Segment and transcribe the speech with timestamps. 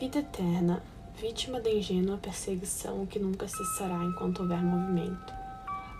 [0.00, 0.80] Vida eterna,
[1.16, 5.34] vítima da ingênua perseguição que nunca cessará enquanto houver movimento.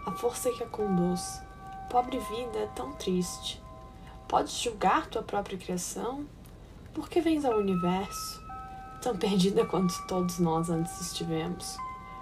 [0.06, 1.42] A força que a conduz.
[1.90, 3.60] Pobre vida tão triste.
[4.28, 6.24] Podes julgar tua própria criação?
[6.94, 8.40] Por que vens ao universo?
[9.02, 11.76] Tão perdida quanto todos nós antes estivemos.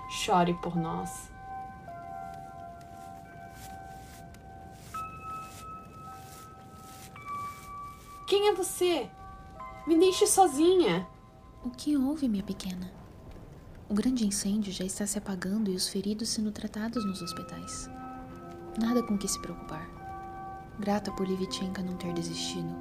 [0.09, 1.31] Chore por nós.
[8.27, 9.11] Quem é você?
[9.87, 11.07] Me deixe sozinha.
[11.67, 12.93] O que houve, minha pequena?
[13.89, 17.91] O grande incêndio já está se apagando e os feridos sendo tratados nos hospitais.
[18.81, 19.85] Nada com que se preocupar.
[20.79, 22.73] Grata por Livichenka não ter desistido.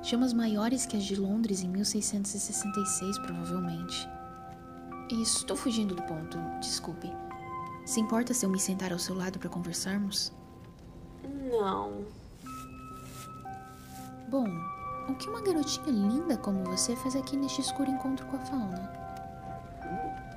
[0.00, 4.08] Chamas maiores que as de Londres em 1666, provavelmente.
[5.10, 7.10] Estou fugindo do ponto, desculpe.
[7.84, 10.32] Se importa se eu me sentar ao seu lado para conversarmos?
[11.50, 12.04] Não.
[14.30, 14.46] Bom,
[15.08, 18.92] o que uma garotinha linda como você faz aqui neste escuro encontro com a fauna?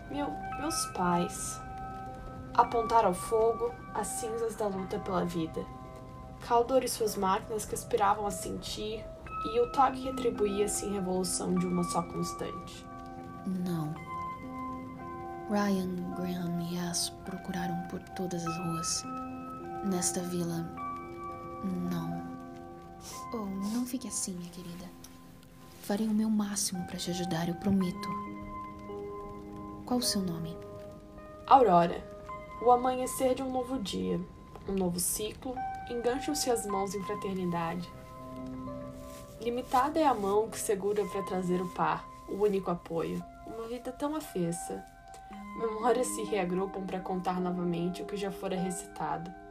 [0.10, 1.62] Meu, meus pais
[2.54, 5.64] apontaram ao fogo as cinzas da luta pela vida.
[6.42, 9.04] Caldor e suas máquinas que aspiravam a sentir,
[9.54, 12.86] e o toque retribuía-se em revolução de uma só constante.
[13.46, 13.94] Não.
[15.50, 19.04] Ryan, Graham e As procuraram por todas as ruas.
[19.86, 20.66] Nesta vila.
[21.64, 22.17] Não.
[23.34, 24.86] Oh, não fique assim, minha querida.
[25.82, 28.10] Farei o meu máximo para te ajudar, eu prometo.
[29.86, 30.58] Qual o seu nome?
[31.46, 32.04] Aurora.
[32.62, 34.20] O amanhecer de um novo dia,
[34.68, 35.56] um novo ciclo,
[35.90, 37.90] engancham-se as mãos em fraternidade.
[39.40, 43.24] Limitada é a mão que segura para trazer o par, o único apoio.
[43.46, 44.84] Uma vida tão afessa.
[45.58, 49.47] Memórias se reagrupam para contar novamente o que já fora recitado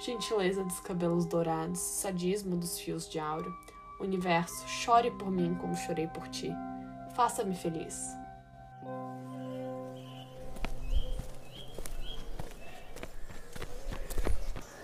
[0.00, 3.54] gentileza dos cabelos dourados, sadismo dos fios de auro.
[4.00, 6.50] Universo, chore por mim como chorei por ti.
[7.14, 8.16] Faça-me feliz.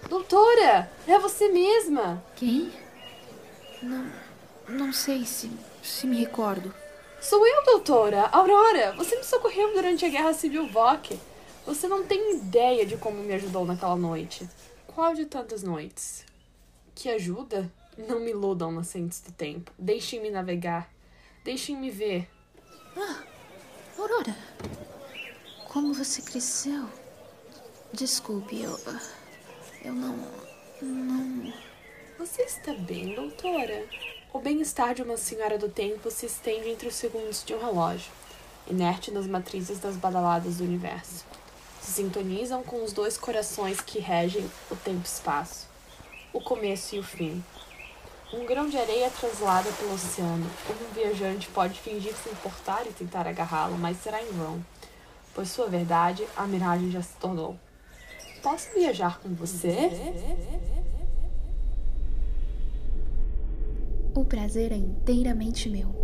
[0.08, 2.22] Doutora, é você mesma.
[2.36, 2.70] Quem?
[3.82, 4.06] Não,
[4.68, 5.50] não sei se,
[5.82, 6.74] se me recordo.
[7.20, 8.92] Sou eu, doutora, Aurora.
[8.92, 11.18] Você me socorreu durante a Guerra Civil VOC.
[11.64, 14.48] Você não tem ideia de como me ajudou naquela noite.
[14.96, 16.24] Qual de tantas noites?
[16.94, 17.70] Que ajuda?
[17.98, 19.70] Não me iludam nascentes do tempo.
[19.78, 20.90] Deixem-me navegar.
[21.44, 22.26] Deixem-me ver.
[22.96, 23.22] Ah,
[23.98, 24.34] Aurora.
[25.68, 26.88] Como você cresceu?
[27.92, 28.80] Desculpe, eu.
[29.84, 30.16] Eu não.
[30.80, 31.52] Não.
[32.18, 33.86] Você está bem, doutora?
[34.32, 38.10] O bem-estar de uma senhora do tempo se estende entre os segundos de um relógio,
[38.66, 41.22] inerte nas matrizes das badaladas do universo
[41.90, 45.68] sintonizam com os dois corações que regem o tempo e espaço,
[46.32, 47.42] o começo e o fim.
[48.32, 50.46] Um grão de areia translada pelo oceano.
[50.68, 54.64] Um viajante pode fingir se importar e tentar agarrá-lo, mas será em vão,
[55.34, 57.56] pois sua verdade, a miragem já se tornou.
[58.42, 59.90] Posso viajar com você?
[64.14, 65.94] O prazer é inteiramente meu.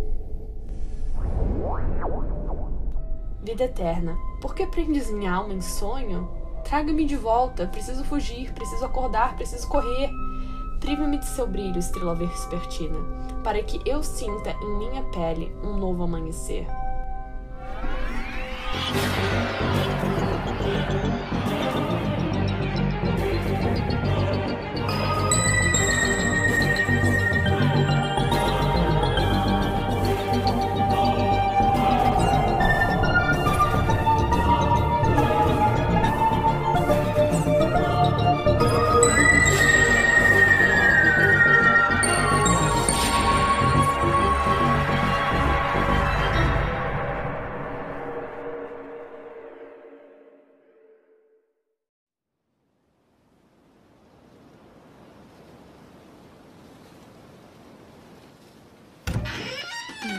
[3.43, 6.29] Vida eterna, por que prendes minha alma em sonho?
[6.63, 10.09] Traga-me de volta, preciso fugir, preciso acordar, preciso correr.
[10.79, 12.97] Priva-me de seu brilho, estrela vespertina,
[13.43, 16.65] para que eu sinta em minha pele um novo amanhecer.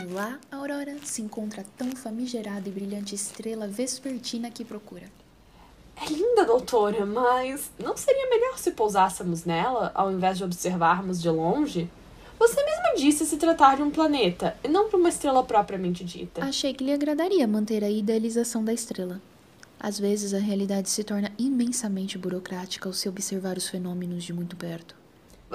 [0.05, 5.03] Lá, Aurora se encontra a tão famigerada e brilhante estrela vespertina que procura.
[5.95, 11.29] É linda, doutora, mas não seria melhor se pousássemos nela ao invés de observarmos de
[11.29, 11.89] longe?
[12.37, 16.43] Você mesma disse se tratar de um planeta e não de uma estrela propriamente dita.
[16.43, 19.21] Achei que lhe agradaria manter a idealização da estrela.
[19.79, 24.55] Às vezes a realidade se torna imensamente burocrática ao se observar os fenômenos de muito
[24.55, 24.95] perto.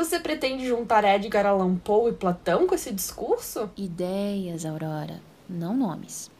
[0.00, 3.70] Você pretende juntar Edgar Allan Poe e Platão com esse discurso?
[3.76, 6.30] Ideias, Aurora, não nomes.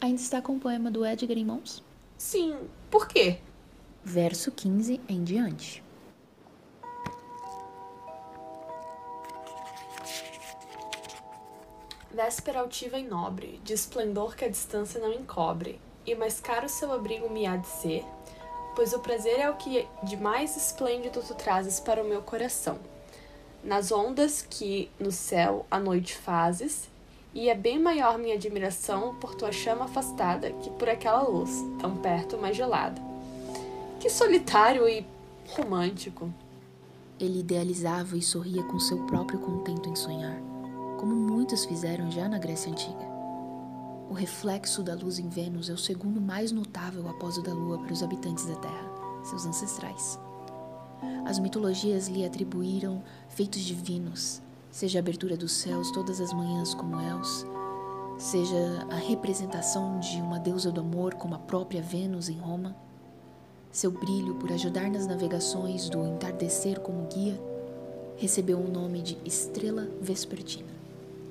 [0.00, 1.82] Ainda está com o poema do Edgar em mãos?
[2.16, 2.56] Sim.
[2.88, 3.40] Por quê?
[4.04, 5.82] Verso 15 em diante.
[12.14, 16.92] Véspera altiva e nobre, de esplendor que a distância não encobre, e mais caro seu
[16.92, 18.04] abrigo me há de ser,
[18.76, 22.78] pois o prazer é o que de mais esplêndido tu trazes para o meu coração.
[23.68, 26.88] Nas ondas que no céu à noite fazes,
[27.34, 31.94] e é bem maior minha admiração por tua chama afastada que por aquela luz, tão
[31.98, 32.98] perto, mas gelada.
[34.00, 35.06] Que solitário e
[35.48, 36.32] romântico.
[37.20, 40.40] Ele idealizava e sorria com seu próprio contento em sonhar,
[40.98, 43.06] como muitos fizeram já na Grécia Antiga.
[44.08, 47.76] O reflexo da luz em Vênus é o segundo mais notável após o da Lua
[47.80, 48.90] para os habitantes da Terra,
[49.24, 50.18] seus ancestrais.
[51.24, 54.40] As mitologias lhe atribuíram feitos divinos,
[54.70, 57.46] seja a abertura dos céus todas as manhãs como Els,
[58.18, 62.76] seja a representação de uma deusa do amor como a própria Vênus em Roma,
[63.70, 67.38] seu brilho por ajudar nas navegações do entardecer como guia,
[68.16, 70.72] recebeu o nome de estrela vespertina,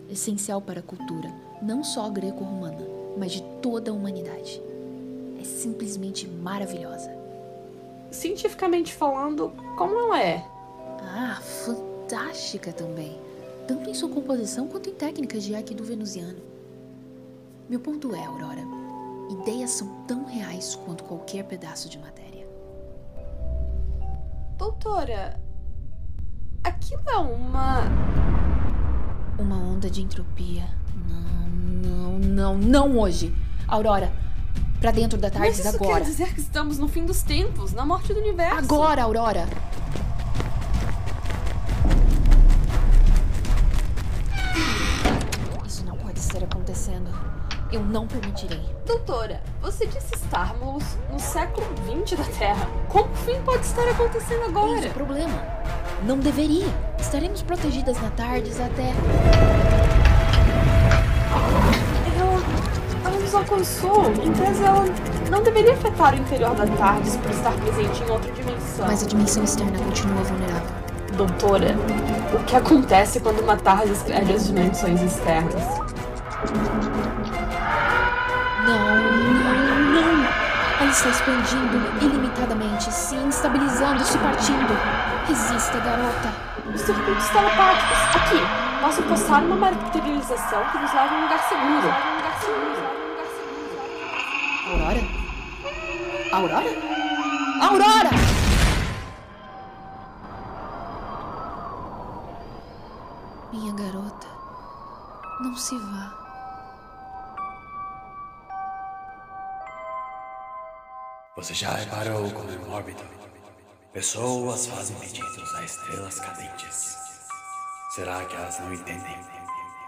[0.09, 2.85] essencial para a cultura não só greco-romana,
[3.17, 4.61] mas de toda a humanidade.
[5.39, 7.16] É simplesmente maravilhosa.
[8.17, 10.43] Cientificamente falando, como ela é?
[11.01, 13.27] Ah, fantástica também
[13.67, 16.39] tanto em sua composição quanto em técnicas de Aikido venusiano.
[17.69, 18.61] Meu ponto é, Aurora,
[19.29, 22.47] ideias são tão reais quanto qualquer pedaço de matéria.
[24.57, 25.39] Doutora,
[26.63, 27.81] aquilo é uma.
[29.37, 30.63] Uma onda de entropia.
[31.09, 33.35] Não, não, não, não hoje.
[33.67, 34.11] Aurora,
[34.79, 36.03] para dentro da tarde Mas isso agora.
[36.03, 38.57] quer dizer que estamos no fim dos tempos, na morte do universo.
[38.59, 39.47] Agora, Aurora!
[46.77, 47.09] acontecendo.
[47.71, 48.62] Eu não permitirei.
[48.85, 51.68] Doutora, você disse estarmos no século
[52.06, 52.69] XX da Terra.
[52.88, 54.77] Como o fim pode estar acontecendo agora?
[54.77, 55.44] Esse é o problema.
[56.06, 56.68] Não deveria.
[57.00, 58.94] Estaremos protegidas na tardes até.
[63.27, 64.06] Nos alcançou.
[64.24, 64.85] Em tese, ela
[65.29, 68.88] não deveria afetar o interior da tardes por estar presente em outra dimensão.
[68.88, 70.69] Mas a dimensão externa continua vulnerável.
[71.18, 71.75] Doutora,
[72.33, 75.62] o que acontece quando uma tardes perde as dimensões externas?
[78.65, 80.27] Não, não, não.
[80.79, 84.74] Ela está expandindo ilimitadamente, se instabilizando, se partindo.
[85.27, 86.33] Resista, garota.
[86.74, 87.97] Os circuitos telepáticos.
[88.15, 88.39] Aqui.
[88.81, 92.96] Posso postar uma materialização que nos leva a um lugar seguro.
[94.67, 94.99] Aurora?
[96.33, 96.69] Aurora?
[97.61, 98.09] Aurora!
[103.53, 104.27] Minha garota,
[105.39, 106.13] não se vá.
[111.37, 113.05] Você já reparou como em órbita
[113.93, 116.97] pessoas fazem pedidos a estrelas cadentes?
[117.95, 119.37] Será que elas não entendem?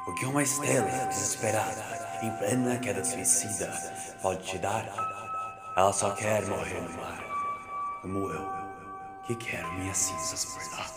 [0.09, 1.83] O que uma estrela desesperada,
[2.23, 3.71] em plena queda suicida,
[4.23, 4.83] pode te dar?
[5.77, 7.23] Ela só quer morrer no mar,
[8.01, 8.49] como eu,
[9.27, 10.87] que quero minhas cinzas por lá.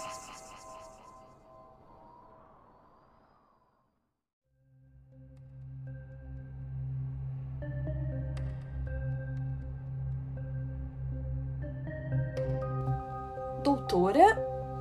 [13.63, 14.37] Doutora,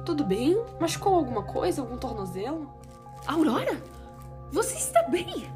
[0.06, 0.56] tudo bem?
[0.80, 1.82] Machucou alguma coisa?
[1.82, 2.74] Algum tornozelo?
[3.28, 4.01] Aurora?
[4.52, 5.52] Você está bem?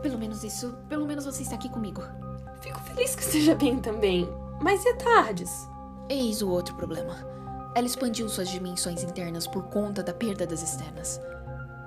[0.00, 2.02] Pelo menos isso, pelo menos você está aqui comigo.
[2.60, 4.28] Fico feliz que esteja bem também.
[4.60, 5.68] Mas e a Tardes?
[6.08, 7.16] Eis o outro problema.
[7.74, 11.20] Ela expandiu suas dimensões internas por conta da perda das externas.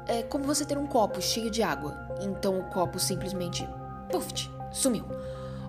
[0.07, 3.67] É como você ter um copo cheio de água, então o copo simplesmente.
[4.11, 4.49] Puff!
[4.71, 5.05] sumiu.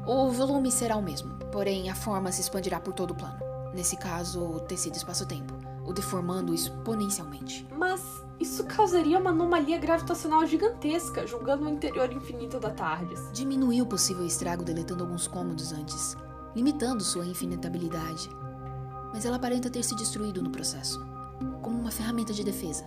[0.06, 3.38] O volume será o mesmo, porém a forma se expandirá por todo o plano.
[3.72, 7.66] Nesse caso, o tecido espaço-tempo, o deformando exponencialmente.
[7.76, 13.30] Mas isso causaria uma anomalia gravitacional gigantesca, julgando o interior infinito da TARDIS.
[13.32, 16.16] Diminuiu o possível estrago deletando alguns cômodos antes,
[16.54, 18.28] limitando sua infinitabilidade.
[19.12, 21.02] Mas ela aparenta ter se destruído no processo,
[21.62, 22.84] como uma ferramenta de defesa.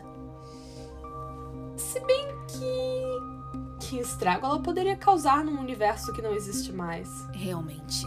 [1.75, 3.39] Se bem que.
[3.79, 7.09] Que estrago ela poderia causar num universo que não existe mais.
[7.31, 8.05] Realmente.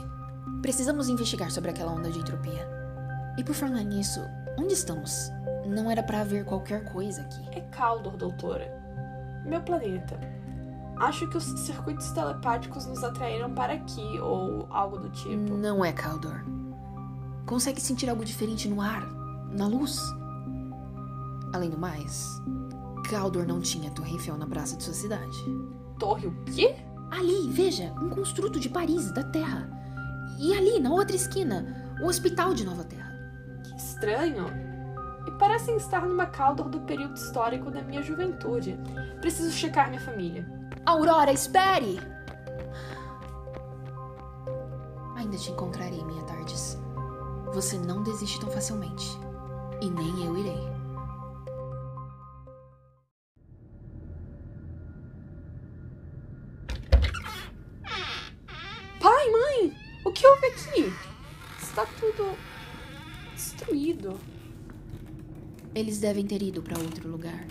[0.61, 2.69] Precisamos investigar sobre aquela onda de entropia.
[3.37, 4.21] E por falar nisso,
[4.57, 5.13] onde estamos?
[5.67, 7.49] Não era para haver qualquer coisa aqui.
[7.53, 8.67] É Caldor, doutora.
[9.45, 10.19] Meu planeta.
[10.97, 15.55] Acho que os circuitos telepáticos nos atraíram para aqui, ou algo do tipo.
[15.55, 16.45] Não é Caldor.
[17.47, 19.05] Consegue sentir algo diferente no ar,
[19.51, 20.01] na luz.
[21.53, 22.41] Além do mais,
[23.09, 25.37] Caldor não tinha Torre Eiffel na praça de sua cidade.
[25.99, 26.77] Torre o quê?
[27.11, 29.69] Ali, veja, um construto de Paris, da Terra.
[30.39, 33.13] E ali, na outra esquina, o Hospital de Nova Terra.
[33.65, 34.72] Que estranho.
[35.27, 38.79] E parecem estar numa Caldor do período histórico da minha juventude.
[39.21, 40.47] Preciso checar minha família.
[40.85, 42.01] Aurora, espere!
[45.17, 46.79] Ainda te encontrarei, minha Tardes.
[47.53, 49.19] Você não desiste tão facilmente.
[49.81, 50.72] E nem eu irei.
[66.03, 67.47] Devem ter ido para outro lugar.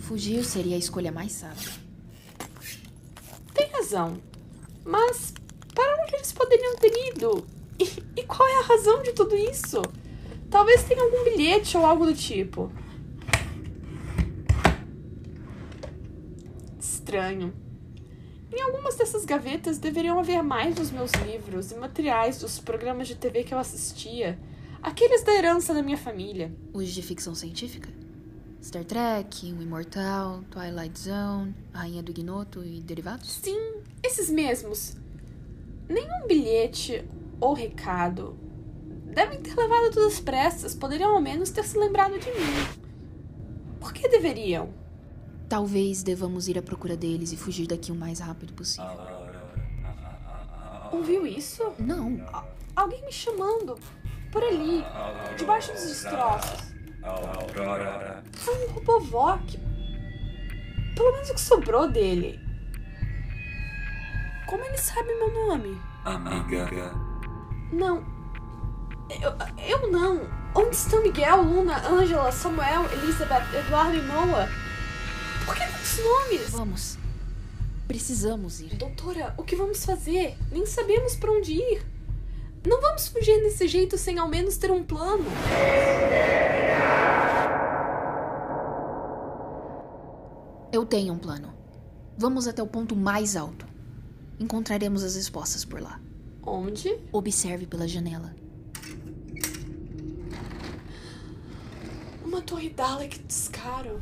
[0.00, 1.70] Fugir seria a escolha mais sábia.
[3.54, 4.20] Tem razão.
[4.84, 5.32] Mas
[5.72, 7.46] para onde eles poderiam ter ido?
[7.78, 7.84] E,
[8.20, 9.80] e qual é a razão de tudo isso?
[10.50, 12.72] Talvez tenha algum bilhete ou algo do tipo.
[16.80, 17.54] Estranho.
[18.52, 23.14] Em algumas dessas gavetas deveriam haver mais dos meus livros e materiais dos programas de
[23.14, 24.36] TV que eu assistia.
[24.82, 26.52] Aqueles da herança da minha família.
[26.72, 27.88] Os de ficção científica?
[28.62, 33.30] Star Trek, O Imortal, Twilight Zone, Rainha do Ignoto e derivados?
[33.42, 34.96] Sim, esses mesmos.
[35.88, 37.04] Nenhum bilhete
[37.40, 38.36] ou recado.
[39.14, 42.78] Devem ter levado todas as pressas, poderiam ao menos ter se lembrado de mim.
[43.80, 44.68] Por que deveriam?
[45.48, 48.90] Talvez devamos ir à procura deles e fugir daqui o mais rápido possível.
[50.92, 51.72] Ouviu isso?
[51.78, 52.44] Não, A-
[52.76, 53.76] alguém me chamando.
[54.30, 54.84] Por ali,
[55.36, 56.70] debaixo dos destroços.
[57.02, 58.22] Aurora.
[58.32, 59.58] Foi um Robovoc.
[60.94, 62.38] Pelo menos o que sobrou dele.
[64.46, 65.80] Como ele sabe meu nome?
[66.04, 66.92] Amiga.
[67.72, 68.04] Não.
[69.08, 69.32] Eu,
[69.66, 70.28] eu não.
[70.54, 74.48] Onde estão Miguel, Luna, Angela, Samuel, Elizabeth, Eduardo e Noah?
[75.44, 76.50] Por que tantos nomes?
[76.50, 76.98] vamos.
[77.88, 78.74] Precisamos ir.
[78.76, 80.36] Doutora, o que vamos fazer?
[80.52, 81.82] Nem sabemos pra onde ir.
[82.66, 85.24] Não vamos fugir desse jeito sem ao menos ter um plano.
[90.72, 91.52] Eu tenho um plano.
[92.18, 93.66] Vamos até o ponto mais alto.
[94.38, 96.00] Encontraremos as respostas por lá.
[96.42, 96.98] Onde?
[97.12, 98.34] Observe pela janela.
[102.22, 104.00] Uma torre Dalek descaro.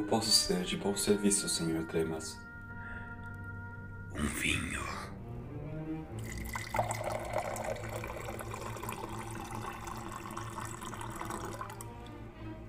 [0.00, 1.84] Como posso ser de bom serviço, Sr.
[1.86, 2.40] Tremas?
[4.14, 4.80] Um vinho.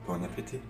[0.05, 0.61] Bon appétit.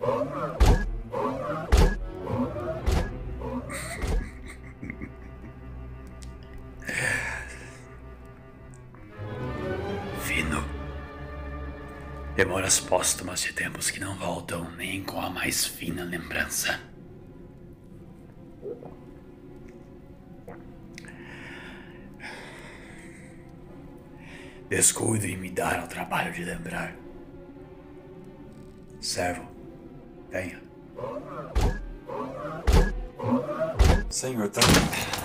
[10.22, 10.64] Fino.
[12.34, 12.80] Demoras
[13.38, 16.80] póstumas de tempos que não voltam nem com a mais fina lembrança.
[24.68, 26.94] Descuido em me dar ao trabalho de lembrar.
[29.00, 29.48] Servo,
[30.30, 30.60] venha.
[34.10, 34.48] Sr.
[34.50, 35.18] Tremas.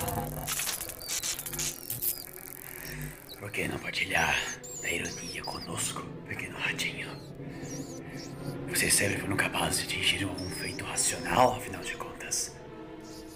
[3.39, 4.35] Por que não partilhar
[4.81, 6.22] da ironia conosco?
[8.93, 12.55] Sempre foram capazes de atingir algum feito racional, afinal de contas.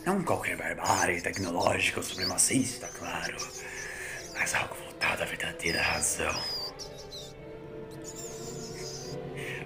[0.06, 3.36] Não qualquer barbárie tecnológica ou supremacista, claro.
[4.36, 6.40] Mas algo voltado à verdadeira razão.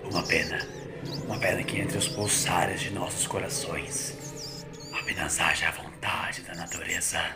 [0.09, 0.65] Uma pena.
[1.25, 4.15] Uma pena que entre os pulsares de nossos corações
[4.93, 7.35] apenas haja a vontade da natureza.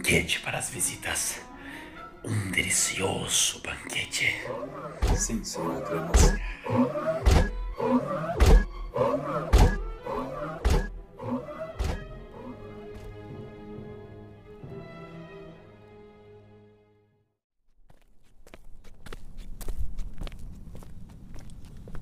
[0.00, 1.42] banquete para as visitas.
[2.24, 4.34] Um delicioso banquete.
[5.14, 6.40] Sim, senhor Cremoso.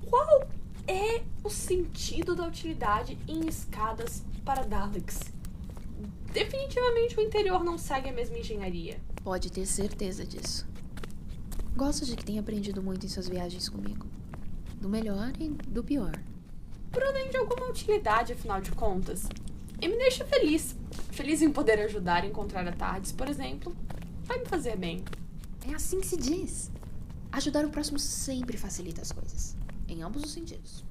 [0.09, 0.47] Qual
[0.87, 5.28] é o sentido da utilidade em escadas para Daleks?
[7.19, 8.97] O interior não segue a mesma engenharia.
[9.25, 10.65] Pode ter certeza disso.
[11.75, 14.07] Gosto de que tenha aprendido muito em suas viagens comigo.
[14.79, 16.17] Do melhor e do pior.
[16.89, 19.27] Por além de alguma utilidade, afinal de contas.
[19.81, 20.77] E me deixa feliz.
[21.11, 23.75] Feliz em poder ajudar a encontrar a tardes, por exemplo.
[24.23, 25.03] Vai me fazer bem.
[25.69, 26.71] É assim que se diz.
[27.33, 29.57] Ajudar o próximo sempre facilita as coisas.
[29.89, 30.85] Em ambos os sentidos.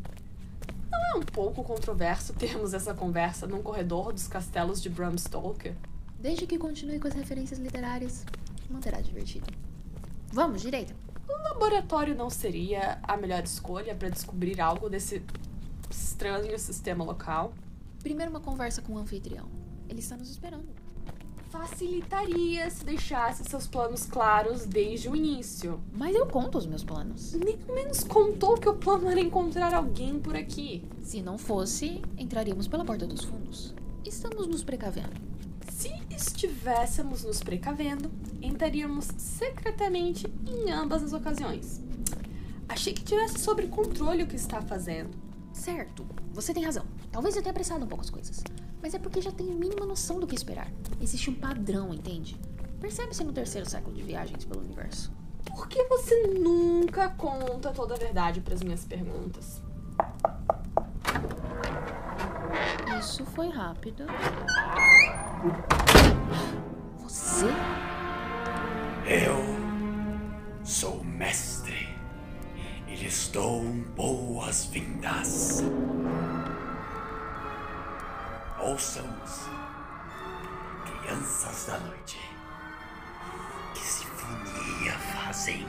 [0.90, 5.74] Não é um pouco controverso termos essa conversa num corredor dos castelos de Bram Stoker?
[6.18, 8.26] Desde que continue com as referências literárias,
[8.68, 9.46] manterá divertido.
[10.32, 10.94] Vamos, direita.
[11.28, 15.22] O laboratório não seria a melhor escolha para descobrir algo desse
[15.88, 17.52] estranho sistema local?
[18.02, 19.48] Primeiro uma conversa com o anfitrião.
[19.88, 20.66] Ele está nos esperando.
[21.50, 25.80] Facilitaria se deixasse seus planos claros desde o início.
[25.92, 27.32] Mas eu conto os meus planos.
[27.34, 30.84] Nem ao menos contou que o plano era encontrar alguém por aqui.
[31.00, 33.72] Se não fosse, entraríamos pela porta dos fundos.
[34.04, 35.27] Estamos nos precavendo.
[36.18, 38.10] Se estivéssemos nos precavendo,
[38.42, 41.80] entraríamos secretamente em ambas as ocasiões.
[42.68, 45.16] Achei que tivesse sob controle o que está fazendo.
[45.52, 46.84] Certo, você tem razão.
[47.12, 48.42] Talvez eu tenha apressado um pouco as coisas.
[48.82, 50.68] Mas é porque já tenho mínima noção do que esperar.
[51.00, 52.36] Existe um padrão, entende?
[52.80, 55.12] Percebe-se no terceiro século de viagens pelo universo.
[55.44, 59.62] Por que você nunca conta toda a verdade para as minhas perguntas?
[62.98, 64.04] Isso foi rápido.
[67.38, 67.46] Você?
[69.06, 71.88] Eu sou mestre
[72.88, 73.62] e lhes dou
[73.94, 75.62] boas-vindas.
[78.58, 79.48] Ouçamos,
[80.84, 82.18] crianças da noite,
[83.72, 85.64] que sinfonia fazem.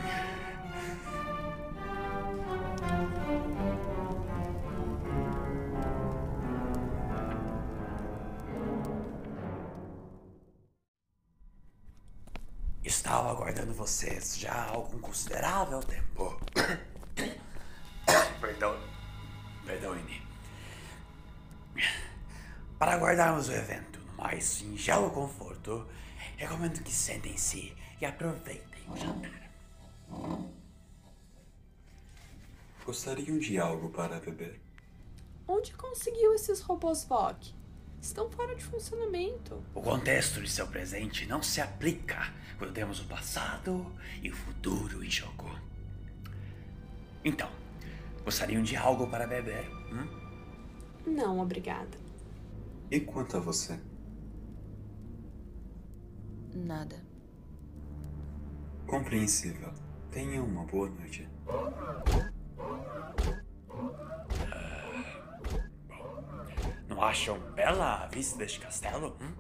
[13.10, 16.40] Estava aguardando vocês já há algum considerável tempo.
[18.40, 18.80] Perdão.
[19.66, 20.22] Perdoe-me.
[22.78, 25.88] Para aguardarmos o evento no mais singelo conforto,
[26.38, 29.50] recomendo que sentem-se e aproveitem o jantar.
[32.86, 34.62] Gostariam de algo para beber?
[35.48, 37.59] Onde conseguiu esses robôs VOC?
[38.02, 39.62] Estão fora de funcionamento.
[39.74, 45.04] O contexto de seu presente não se aplica quando temos o passado e o futuro
[45.04, 45.50] em jogo.
[47.24, 47.50] Então,
[48.24, 49.70] gostariam de algo para beber?
[49.92, 50.08] Hum?
[51.06, 51.98] Não, obrigada.
[52.90, 53.80] E quanto a você?
[56.54, 56.96] Nada.
[58.88, 59.72] Compreensível.
[60.12, 61.28] Tenha uma boa noite.
[67.00, 69.16] Acham bela a vista deste castelo?
[69.22, 69.34] hum?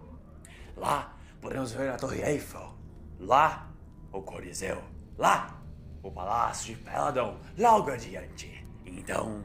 [0.77, 2.73] Lá podemos ver a Torre Eiffel.
[3.19, 3.69] Lá,
[4.13, 4.81] o Coliseu.
[5.17, 5.61] Lá,
[6.01, 7.37] o Palácio de Peladon.
[7.57, 8.65] Logo adiante.
[8.85, 9.43] Então,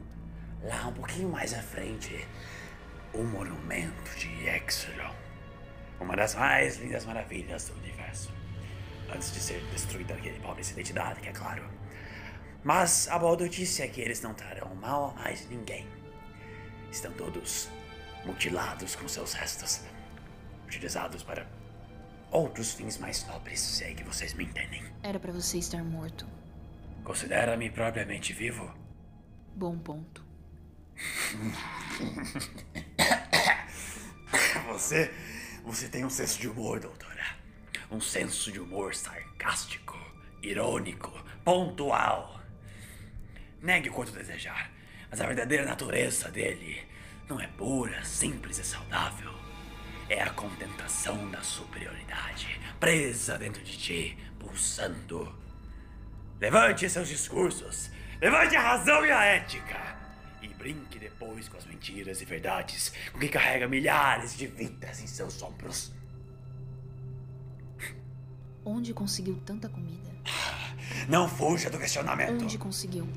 [0.63, 2.25] lá um pouquinho mais à frente,
[3.13, 5.13] o Monumento de Exelon.
[5.99, 8.33] Uma das mais lindas maravilhas do universo.
[9.13, 11.69] Antes de ser destruída aquele pobre identidade, que é claro.
[12.63, 15.85] Mas a boa notícia é que eles não trarão mal a mais ninguém.
[16.89, 17.69] Estão todos
[18.25, 19.81] mutilados com seus restos,
[20.65, 21.47] utilizados para
[22.31, 24.83] outros fins mais nobres, se é que vocês me entendem.
[25.03, 26.27] Era pra você estar morto.
[27.03, 28.73] Considera-me propriamente vivo?
[29.55, 30.25] Bom ponto.
[34.67, 35.13] Você,
[35.63, 37.23] você tem um senso de humor, doutora.
[37.89, 39.97] Um senso de humor sarcástico,
[40.41, 41.11] irônico,
[41.45, 42.41] pontual.
[43.61, 44.71] Negue o quanto desejar,
[45.09, 46.83] mas a verdadeira natureza dele
[47.27, 49.33] não é pura, simples e saudável.
[50.07, 55.35] É a contentação da superioridade, presa dentro de ti, pulsando.
[56.39, 57.89] Levante seus discursos,
[58.21, 59.95] levante a razão e a ética.
[60.41, 65.07] E brinque depois com as mentiras e verdades com que carrega milhares de vidas em
[65.07, 65.91] seus ombros.
[68.63, 70.11] Onde conseguiu tanta comida?
[71.09, 72.43] Não fuja do questionamento.
[72.43, 73.07] Onde conseguiu?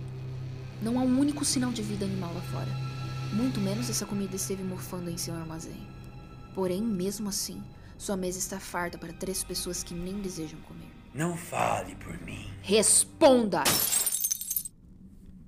[0.81, 2.88] Não há um único sinal de vida animal lá fora.
[3.33, 5.87] Muito menos essa comida esteve mofando em seu armazém.
[6.55, 7.63] Porém, mesmo assim,
[7.99, 10.91] sua mesa está farta para três pessoas que nem desejam comer.
[11.15, 12.51] Não fale por mim.
[12.63, 13.63] Responda!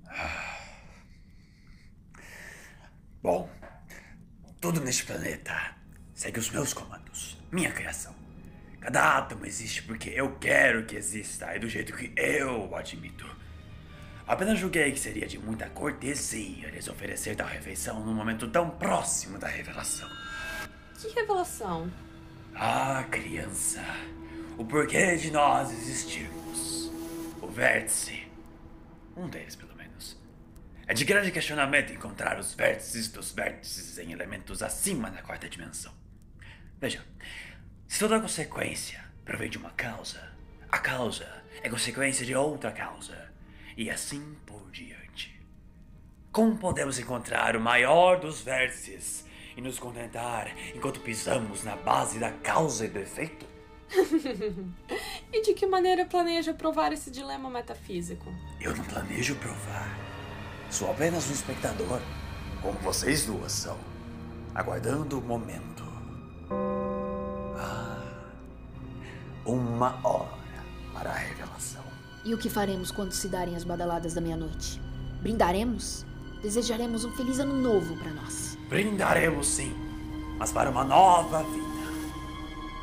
[3.23, 3.49] Bom,
[4.61, 5.77] tudo neste planeta
[6.13, 8.15] segue os meus comandos, minha criação.
[8.79, 13.27] Cada átomo existe porque eu quero que exista e do jeito que eu o admito.
[14.31, 19.41] Apenas julguei que seria de muita cortesia lhes oferecer tal refeição num momento tão próximo
[19.41, 20.09] da revelação.
[20.97, 21.91] Que revelação?
[22.55, 23.83] Ah, criança,
[24.57, 26.93] o porquê de nós existirmos.
[27.43, 28.29] O vértice,
[29.17, 30.17] um deles pelo menos,
[30.87, 35.93] é de grande questionamento encontrar os vértices dos vértices em elementos acima da quarta dimensão.
[36.81, 37.05] Veja,
[37.89, 40.23] se toda consequência provém de uma causa,
[40.71, 41.27] a causa
[41.65, 43.30] é consequência de outra causa,
[43.81, 45.43] e assim por diante.
[46.31, 49.25] Como podemos encontrar o maior dos vértices
[49.57, 53.47] e nos contentar enquanto pisamos na base da causa e do efeito?
[55.33, 58.35] E de que maneira planeja provar esse dilema metafísico?
[58.61, 59.97] Eu não planejo provar.
[60.69, 62.01] Sou apenas um espectador,
[62.61, 63.79] como vocês duas são,
[64.53, 65.85] aguardando o momento.
[67.57, 68.33] Ah,
[69.45, 71.90] uma hora para a revelação.
[72.23, 74.79] E o que faremos quando se darem as badaladas da meia-noite?
[75.23, 76.05] Brindaremos?
[76.43, 78.59] Desejaremos um feliz ano novo para nós.
[78.69, 79.75] Brindaremos sim,
[80.39, 81.67] mas para uma nova vida.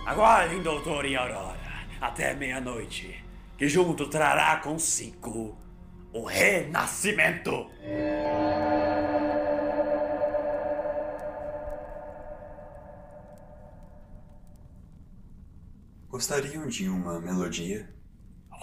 [0.08, 1.56] Aguardem, doutor e Aurora,
[2.02, 3.23] até meia-noite,
[3.58, 5.56] que junto trará consigo
[6.12, 7.69] o renascimento.
[16.10, 17.96] Gostariam de uma melodia?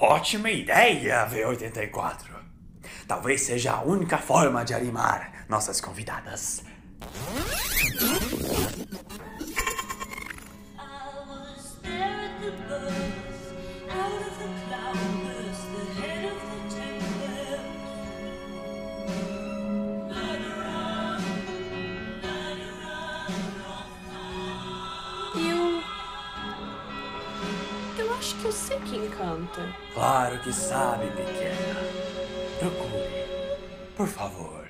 [0.00, 2.26] Ótima ideia, V84.
[3.06, 6.64] Talvez seja a única forma de animar nossas convidadas.
[28.94, 29.76] Que eu sei quem canta.
[29.92, 31.80] Claro que sabe, pequena.
[32.58, 34.68] Procure, por favor.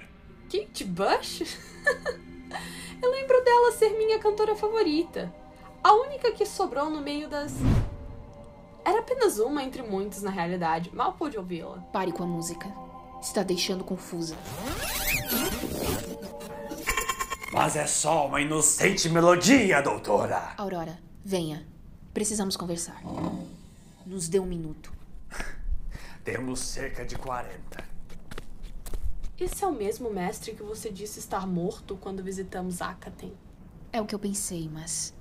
[0.50, 1.42] Kate Bush?
[3.02, 5.32] eu lembro dela ser minha cantora favorita.
[5.82, 7.52] A única que sobrou no meio das.
[8.84, 10.90] Era apenas uma entre muitas na realidade.
[10.94, 11.78] Mal pude ouvi-la.
[11.92, 12.72] Pare com a música.
[13.20, 14.36] Está deixando confusa.
[17.52, 20.54] Mas é só uma inocente melodia, doutora.
[20.58, 21.66] Aurora, venha.
[22.12, 23.00] Precisamos conversar.
[24.06, 24.92] Nos dê um minuto.
[26.22, 27.84] Temos cerca de 40.
[29.38, 33.32] Esse é o mesmo mestre que você disse estar morto quando visitamos Akaten.
[33.92, 35.14] É o que eu pensei, mas.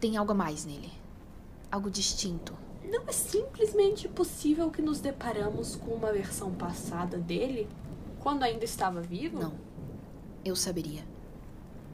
[0.00, 0.92] Tem algo a mais nele.
[1.70, 2.56] Algo distinto.
[2.84, 7.68] Não é simplesmente possível que nos deparamos com uma versão passada dele
[8.20, 9.40] quando ainda estava vivo?
[9.40, 9.54] Não.
[10.44, 11.04] Eu saberia.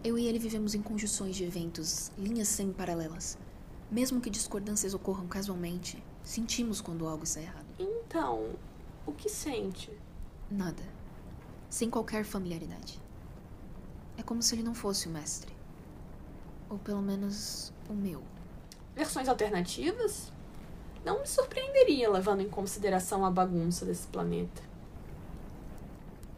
[0.05, 3.39] Eu e ele vivemos em conjunções de eventos, linhas semi-paralelas.
[3.91, 7.67] Mesmo que discordâncias ocorram casualmente, sentimos quando algo está errado.
[7.79, 8.51] Então,
[9.07, 9.91] o que sente?
[10.51, 10.83] Nada.
[11.71, 13.01] Sem qualquer familiaridade.
[14.19, 15.57] É como se ele não fosse o mestre.
[16.69, 18.23] Ou pelo menos o meu.
[18.95, 20.31] Versões alternativas?
[21.03, 24.61] Não me surpreenderia levando em consideração a bagunça desse planeta.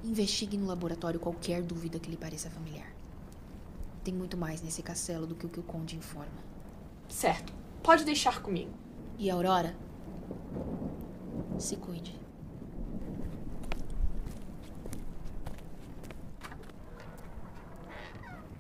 [0.04, 2.94] Investigue no laboratório qualquer dúvida que lhe pareça familiar.
[4.04, 6.49] Tem muito mais nesse castelo do que o que o Conde informa.
[7.10, 8.72] Certo, pode deixar comigo.
[9.18, 9.74] E a Aurora?
[11.58, 12.18] Se cuide.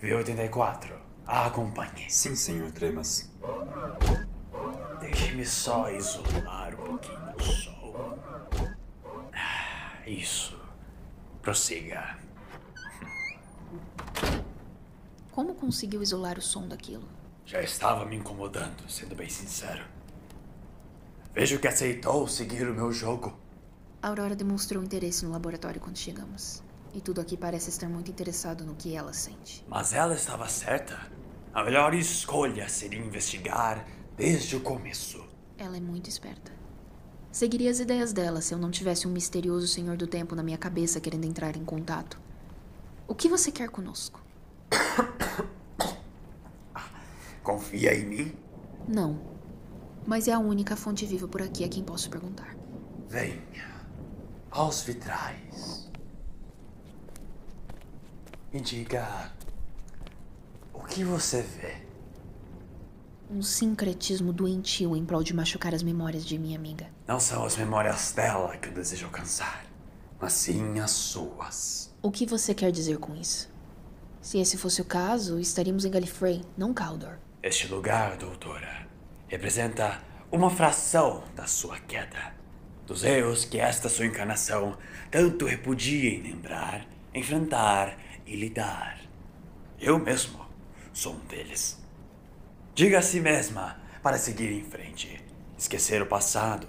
[0.02, 0.92] V84,
[1.26, 2.10] a acompanhe.
[2.10, 3.30] Sim, senhor Tremas.
[5.00, 8.18] Deixe-me só isolar um pouquinho o sol.
[9.32, 10.58] Ah, Isso.
[11.42, 12.18] Prossiga.
[15.32, 17.19] Como conseguiu isolar o som daquilo?
[17.50, 19.84] Já estava me incomodando, sendo bem sincero.
[21.34, 23.36] Vejo que aceitou seguir o meu jogo.
[24.00, 26.62] A Aurora demonstrou interesse no laboratório quando chegamos.
[26.94, 29.66] E tudo aqui parece estar muito interessado no que ela sente.
[29.66, 30.96] Mas ela estava certa.
[31.52, 33.84] A melhor escolha seria investigar
[34.16, 35.20] desde o começo.
[35.58, 36.52] Ela é muito esperta.
[37.32, 40.58] Seguiria as ideias dela se eu não tivesse um misterioso senhor do tempo na minha
[40.58, 42.16] cabeça querendo entrar em contato.
[43.08, 44.24] O que você quer conosco?
[47.50, 48.32] Confia em mim?
[48.86, 49.18] Não.
[50.06, 52.54] Mas é a única fonte viva por aqui a quem posso perguntar.
[53.08, 53.68] Venha
[54.52, 55.90] aos vitrais.
[58.52, 59.32] Me diga
[60.72, 61.74] o que você vê.
[63.28, 66.86] Um sincretismo doentio em prol de machucar as memórias de minha amiga.
[67.04, 69.66] Não são as memórias dela que eu desejo alcançar,
[70.20, 71.92] mas sim as suas.
[72.00, 73.50] O que você quer dizer com isso?
[74.20, 77.18] Se esse fosse o caso, estaríamos em Gallifrey, não Caldor.
[77.42, 78.86] Este lugar, doutora,
[79.26, 82.38] representa uma fração da sua queda.
[82.86, 84.76] dos erros que esta sua encarnação
[85.10, 88.98] tanto repudia em lembrar, enfrentar e lidar.
[89.80, 90.44] Eu mesmo
[90.92, 91.80] sou um deles.
[92.74, 95.24] Diga a si mesma para seguir em frente,
[95.56, 96.66] esquecer o passado,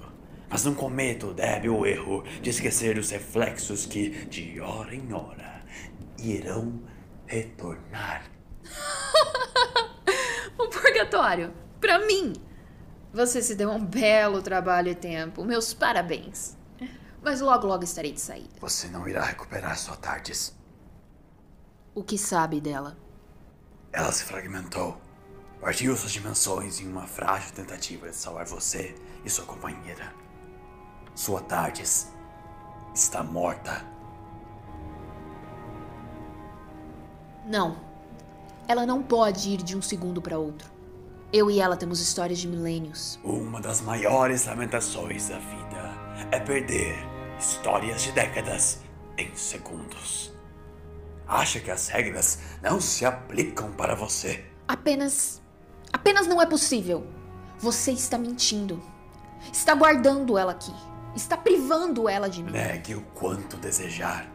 [0.47, 5.65] mas não cometa o débil erro de esquecer os reflexos que, de hora em hora,
[6.17, 6.81] irão
[7.27, 8.23] retornar.
[10.57, 12.33] O purgatório, pra mim.
[13.13, 15.43] Você se deu um belo trabalho e tempo.
[15.43, 16.57] Meus parabéns.
[17.21, 18.59] Mas logo, logo estarei de saída.
[18.59, 20.55] Você não irá recuperar sua Tardes.
[21.93, 22.97] O que sabe dela?
[23.91, 24.99] Ela se fragmentou.
[25.59, 30.11] Partiu suas dimensões em uma frágil tentativa de salvar você e sua companheira.
[31.13, 32.11] Sua Tardes
[32.95, 33.85] está morta.
[37.45, 37.90] Não.
[38.71, 40.71] Ela não pode ir de um segundo para outro.
[41.34, 43.19] Eu e ela temos histórias de milênios.
[43.21, 46.95] Uma das maiores lamentações da vida é perder
[47.38, 48.79] histórias de décadas
[49.17, 50.31] em segundos.
[51.27, 54.45] Acha que as regras não se aplicam para você?
[54.65, 55.41] Apenas.
[55.91, 57.05] Apenas não é possível.
[57.60, 58.81] Você está mentindo.
[59.51, 60.73] Está guardando ela aqui.
[61.13, 62.53] Está privando ela de mim.
[62.53, 64.31] Negue o quanto desejar.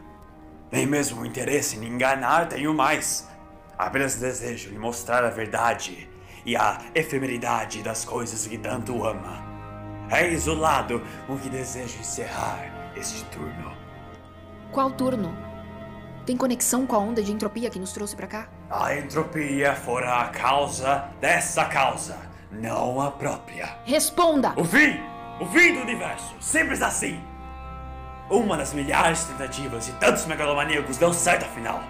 [0.71, 3.35] Nem mesmo o interesse em enganar tenho mais.
[3.79, 6.09] Apenas desejo lhe mostrar a verdade
[6.45, 9.45] e a efemeridade das coisas que tanto ama.
[10.11, 13.77] É isolado com que desejo encerrar este turno.
[14.73, 15.37] Qual turno?
[16.25, 18.49] Tem conexão com a onda de entropia que nos trouxe pra cá?
[18.71, 22.19] A entropia fora a causa dessa causa,
[22.51, 23.79] não a própria.
[23.85, 24.53] Responda!
[24.57, 24.99] O fim!
[25.41, 26.35] O fim do universo!
[26.41, 27.21] Simples assim!
[28.31, 31.81] Uma das milhares de tentativas de tantos megalomaníacos deu certo afinal.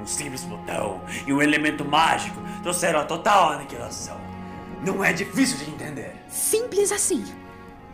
[0.00, 4.20] Um simples botão e um elemento mágico trouxeram a total aniquilação.
[4.84, 6.16] Não é difícil de entender.
[6.28, 7.24] Simples assim.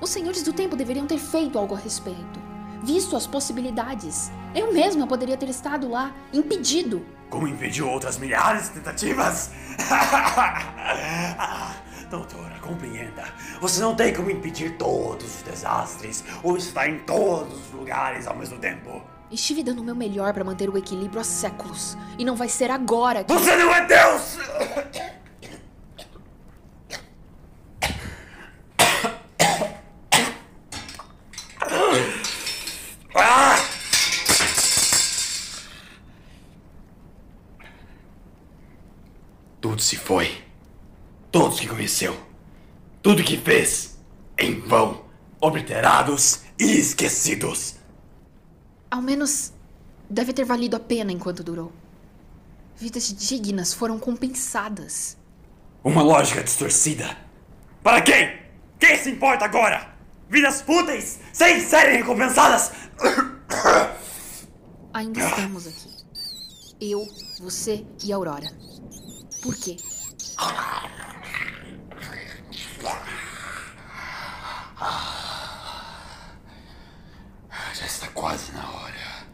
[0.00, 2.40] Os senhores do tempo deveriam ter feito algo a respeito.
[2.82, 4.30] Visto as possibilidades.
[4.54, 7.04] Eu mesma poderia ter estado lá, impedido.
[7.28, 9.50] Como impediu outras milhares de tentativas?
[9.90, 11.74] ah,
[12.08, 13.24] doutora, compreenda.
[13.60, 18.36] Você não tem como impedir todos os desastres ou estar em todos os lugares ao
[18.36, 19.02] mesmo tempo.
[19.30, 21.96] Estive dando o meu melhor para manter o equilíbrio há séculos.
[22.18, 23.32] E não vai ser agora que.
[23.32, 24.38] Você não é Deus!
[39.60, 40.42] Tudo se foi.
[41.30, 42.16] Todos que conheceu.
[43.02, 43.98] Tudo que fez.
[44.38, 45.04] Em vão.
[45.40, 47.77] Obliterados e esquecidos.
[48.90, 49.52] Ao menos
[50.08, 51.72] deve ter valido a pena enquanto durou.
[52.76, 55.16] Vidas dignas foram compensadas.
[55.84, 57.16] Uma lógica distorcida.
[57.82, 58.38] Para quem?
[58.78, 59.94] Quem se importa agora?
[60.28, 62.72] Vidas fúteis, sem serem recompensadas.
[64.92, 65.98] Ainda estamos aqui.
[66.80, 67.06] Eu,
[67.40, 68.48] você e Aurora.
[69.42, 69.76] Por quê?
[77.74, 79.26] Já está quase na hora.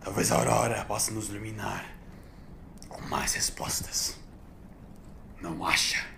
[0.00, 1.84] Talvez a Aurora possa nos iluminar
[2.88, 4.16] com mais respostas.
[5.40, 6.14] Não acha?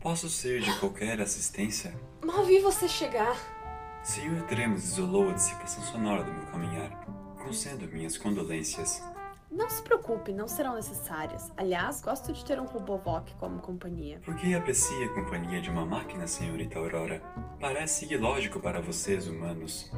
[0.00, 1.94] Posso ser de qualquer assistência?
[2.24, 3.51] Mal vi você chegar.
[4.02, 6.90] Senhor Tremos isolou a dissipação sonora do meu caminhar,
[7.40, 9.00] concendo minhas condolências.
[9.48, 11.52] Não se preocupe, não serão necessárias.
[11.56, 14.18] Aliás, gosto de ter um Robovoc como companhia.
[14.24, 17.22] Por que aprecia a companhia de uma máquina, senhorita Aurora?
[17.60, 19.92] Parece ilógico para vocês, humanos.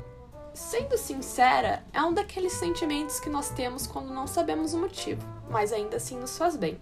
[0.52, 5.72] Sendo sincera, é um daqueles sentimentos que nós temos quando não sabemos o motivo, mas
[5.72, 6.78] ainda assim nos faz bem.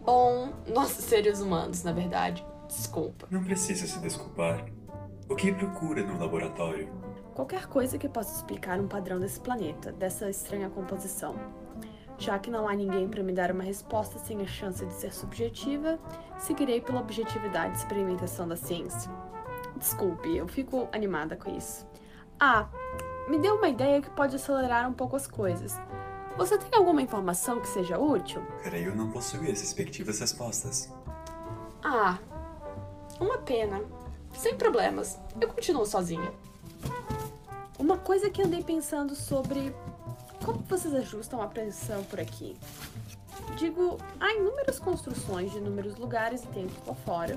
[0.00, 2.44] Bom, nós seres humanos, na verdade.
[2.66, 3.28] Desculpa.
[3.30, 4.66] Não precisa se desculpar.
[5.28, 6.88] O que procura no laboratório?
[7.34, 11.36] Qualquer coisa que possa explicar um padrão desse planeta, dessa estranha composição.
[12.16, 15.12] Já que não há ninguém para me dar uma resposta sem a chance de ser
[15.12, 15.98] subjetiva,
[16.38, 19.10] seguirei pela objetividade de experimentação da ciência.
[19.76, 21.86] Desculpe, eu fico animada com isso.
[22.40, 22.66] Ah,
[23.28, 25.78] me deu uma ideia que pode acelerar um pouco as coisas.
[26.38, 28.42] Você tem alguma informação que seja útil?
[28.62, 30.90] Creio não possuir as respectivas respostas.
[31.84, 32.18] Ah,
[33.20, 33.80] uma pena.
[34.38, 36.32] Sem problemas, eu continuo sozinha.
[37.76, 39.74] Uma coisa que andei pensando sobre
[40.44, 42.56] como vocês ajustam a pressão por aqui.
[43.56, 47.36] Digo, há inúmeras construções de inúmeros lugares e tempos lá fora.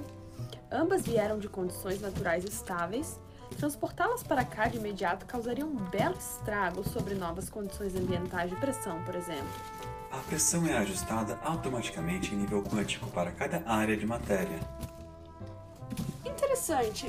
[0.71, 3.19] Ambas vieram de condições naturais estáveis.
[3.57, 9.03] Transportá-las para cá de imediato causaria um belo estrago sobre novas condições ambientais de pressão,
[9.05, 9.49] por exemplo.
[10.11, 14.59] A pressão é ajustada automaticamente em nível quântico para cada área de matéria.
[16.61, 17.07] Interessante.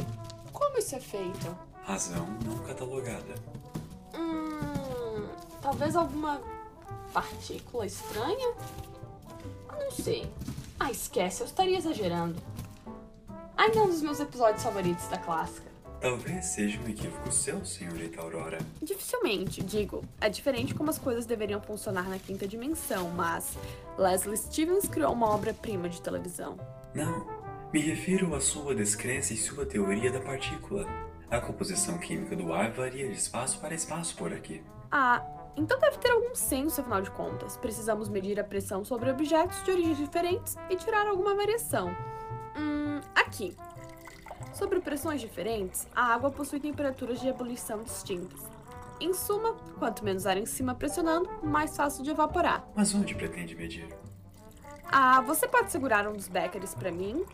[0.51, 1.55] Como isso é feito?
[1.85, 3.35] Razão não catalogada.
[4.15, 5.29] Hum,
[5.61, 6.41] talvez alguma
[7.13, 8.55] partícula estranha?
[9.79, 10.27] Não sei.
[10.81, 12.41] Ah, esquece, eu estaria exagerando.
[13.55, 15.71] Ainda é um dos meus episódios favoritos da clássica.
[16.01, 18.59] Talvez seja um equívoco seu, senhorita Aurora.
[18.83, 23.55] Dificilmente, digo, é diferente como as coisas deveriam funcionar na quinta dimensão, mas
[23.99, 26.57] Leslie Stevens criou uma obra-prima de televisão.
[26.95, 27.42] Não,
[27.73, 30.87] me refiro à sua descrença em sua teoria da partícula.
[31.31, 34.63] A composição química do ar varia de espaço para espaço por aqui.
[34.91, 35.25] Ah,
[35.57, 37.57] então deve ter algum senso, afinal de contas.
[37.57, 41.89] Precisamos medir a pressão sobre objetos de origens diferentes e tirar alguma variação.
[42.59, 43.57] Hum, aqui.
[44.53, 48.43] Sobre pressões diferentes, a água possui temperaturas de ebulição distintas.
[49.01, 52.69] Em suma, quanto menos ar em cima pressionando, mais fácil de evaporar.
[52.77, 53.89] Mas onde pretende medir?
[54.95, 57.25] Ah, você pode segurar um dos beckers para mim?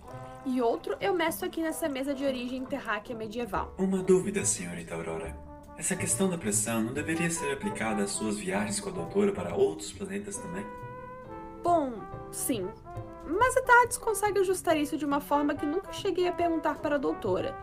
[0.48, 3.74] E outro eu meço aqui nessa mesa de origem terráquea medieval.
[3.76, 5.36] Uma dúvida, senhorita Aurora.
[5.76, 9.54] Essa questão da pressão não deveria ser aplicada às suas viagens com a doutora para
[9.54, 10.64] outros planetas também?
[11.62, 11.92] Bom,
[12.32, 12.66] sim.
[13.26, 16.94] Mas a Tardes consegue ajustar isso de uma forma que nunca cheguei a perguntar para
[16.94, 17.54] a doutora.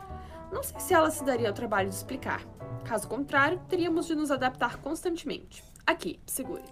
[0.52, 2.46] Não sei se ela se daria ao trabalho de explicar.
[2.84, 5.64] Caso contrário, teríamos de nos adaptar constantemente.
[5.88, 6.64] Aqui, segure.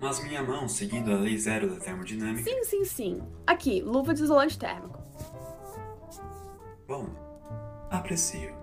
[0.00, 2.48] Mas minha mão, seguindo a lei zero da termodinâmica.
[2.48, 3.22] Sim, sim, sim.
[3.46, 4.98] Aqui, luva de isolante térmico.
[6.86, 7.06] Bom,
[7.90, 8.54] aprecio.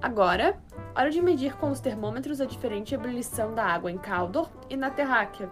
[0.00, 0.60] Agora,
[0.96, 4.90] hora de medir com os termômetros a diferente ebulição da água em Caldor e na
[4.90, 5.50] terráquea,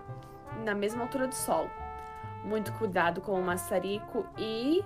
[0.64, 1.70] na mesma altura do solo.
[2.44, 4.82] Muito cuidado com o maçarico e.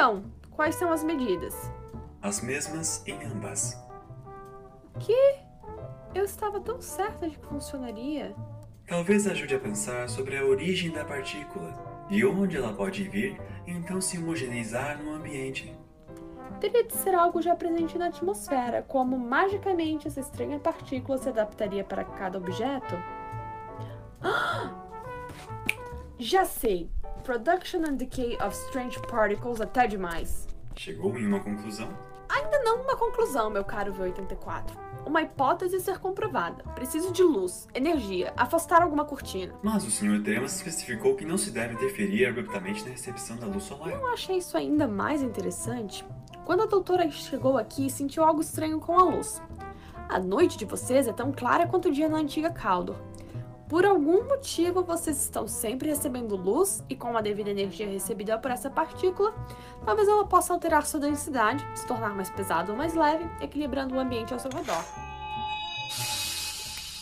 [0.00, 1.54] Então, quais são as medidas?
[2.22, 3.78] As mesmas em ambas.
[4.98, 5.36] Que?
[6.14, 8.34] Eu estava tão certa de que funcionaria.
[8.86, 13.72] Talvez ajude a pensar sobre a origem da partícula, de onde ela pode vir e
[13.72, 15.76] então se homogeneizar no ambiente.
[16.60, 21.84] Teria de ser algo já presente na atmosfera, como magicamente essa estranha partícula se adaptaria
[21.84, 22.96] para cada objeto?
[24.22, 24.82] Ah!
[26.18, 26.90] Já sei!
[27.24, 30.48] Production and decay of strange particles até demais.
[30.74, 31.88] Chegou em uma conclusão?
[32.28, 34.70] Ainda não uma conclusão, meu caro V84.
[35.04, 36.62] Uma hipótese a ser comprovada.
[36.74, 39.54] Preciso de luz, energia, afastar alguma cortina.
[39.62, 40.20] Mas o Sr.
[40.20, 43.90] Demas especificou que não se deve interferir abruptamente na recepção da luz solar.
[43.90, 46.04] Não achei isso ainda mais interessante?
[46.44, 49.42] Quando a doutora chegou aqui, sentiu algo estranho com a luz.
[50.08, 52.96] A noite de vocês é tão clara quanto o dia na antiga Caldor.
[53.70, 58.50] Por algum motivo, vocês estão sempre recebendo luz e com a devida energia recebida por
[58.50, 59.32] essa partícula,
[59.86, 64.00] talvez ela possa alterar sua densidade, se tornar mais pesada ou mais leve, equilibrando o
[64.00, 64.84] ambiente ao seu redor.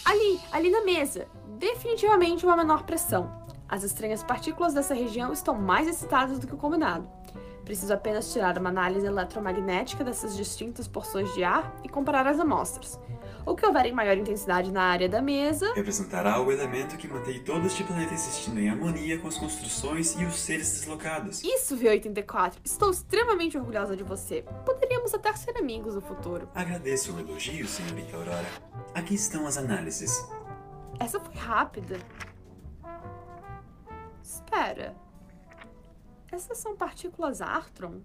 [0.05, 1.27] Ali, ali na mesa,
[1.57, 3.33] definitivamente uma menor pressão.
[3.67, 7.09] As estranhas partículas dessa região estão mais excitadas do que o combinado.
[7.65, 13.01] Preciso apenas tirar uma análise eletromagnética dessas distintas porções de ar e comparar as amostras.
[13.47, 15.73] O que houver em maior intensidade na área da mesa.
[15.75, 20.25] Representará o elemento que mantém todo este planeta existindo em harmonia com as construções e
[20.25, 21.43] os seres deslocados.
[21.43, 22.55] Isso, V84.
[22.65, 24.45] Estou extremamente orgulhosa de você.
[24.65, 26.49] Poderíamos até ser amigos no futuro.
[26.55, 28.47] Agradeço o elogio, senhorita Aurora.
[28.95, 30.29] Aqui estão as análises.
[31.01, 31.99] Essa foi rápida.
[34.23, 34.95] Espera.
[36.31, 38.03] Essas são partículas Artron?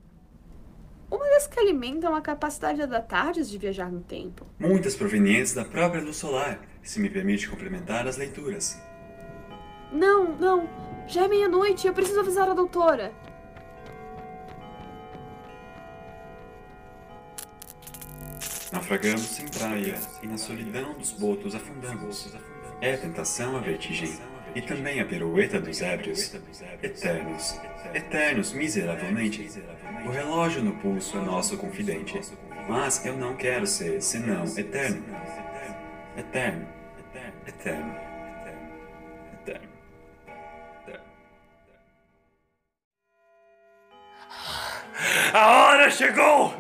[1.10, 4.46] Uma das que alimentam a capacidade da Tardes de viajar no tempo.
[4.60, 8.82] Muitas provenientes da própria luz solar, se me permite complementar as leituras.
[9.92, 10.68] Não, não.
[11.08, 13.14] Já é meia-noite eu preciso avisar a doutora.
[18.72, 22.34] Naufragamos sem praia e na solidão dos botos afundamos.
[22.82, 24.12] É a tentação a vertigem
[24.56, 26.34] e também a pirueta dos ébrios.
[26.82, 27.60] Eternos,
[27.94, 29.50] eternos miseravelmente.
[30.06, 32.20] O relógio no pulso é nosso confidente,
[32.68, 35.04] mas eu não quero ser senão eterno.
[36.18, 37.96] Eterno, eterno, eterno,
[39.34, 39.74] eterno.
[45.34, 46.54] A hora chegou!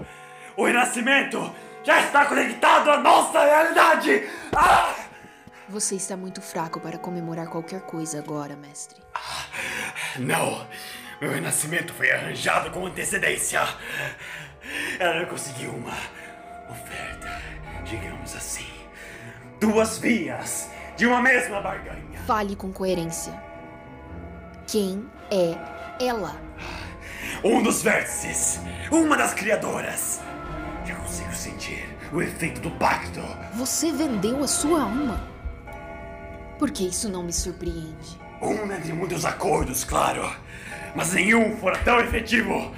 [0.55, 4.27] O renascimento já está conectado à nossa realidade!
[4.55, 5.02] Ah!
[5.69, 8.97] Você está muito fraco para comemorar qualquer coisa agora, mestre.
[10.19, 10.67] Não!
[11.21, 13.61] Meu renascimento foi arranjado com antecedência.
[14.99, 15.95] Ela conseguiu uma
[16.69, 17.41] oferta,
[17.85, 18.67] digamos assim.
[19.59, 22.19] Duas vias de uma mesma barganha.
[22.27, 23.33] Fale com coerência.
[24.67, 25.55] Quem é
[26.05, 26.35] ela?
[27.41, 28.59] Um dos vértices,
[28.91, 30.19] uma das criadoras.
[30.85, 33.21] Já consigo sentir o efeito do pacto.
[33.53, 35.32] Você vendeu a sua alma?
[36.63, 38.17] Porque isso não me surpreende.
[38.41, 40.33] Um entre muitos acordos, claro.
[40.95, 42.73] Mas nenhum fora tão efetivo.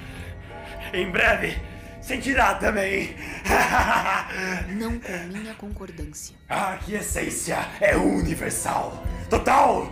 [0.91, 1.55] Em breve,
[2.01, 3.15] sentirá também.
[4.75, 6.35] Não com minha concordância.
[6.49, 9.05] A aquiescência é universal.
[9.29, 9.87] Total.